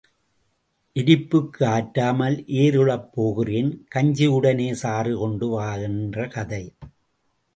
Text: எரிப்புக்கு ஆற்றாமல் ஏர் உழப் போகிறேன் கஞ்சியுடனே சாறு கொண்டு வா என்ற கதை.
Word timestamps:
எரிப்புக்கு 0.95 1.63
ஆற்றாமல் 1.65 2.37
ஏர் 2.53 2.77
உழப் 2.77 3.11
போகிறேன் 3.13 3.69
கஞ்சியுடனே 3.95 4.69
சாறு 4.73 5.13
கொண்டு 5.17 5.49
வா 5.49 5.75
என்ற 5.81 6.27
கதை. 6.27 6.63